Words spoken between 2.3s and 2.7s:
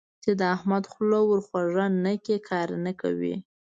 کار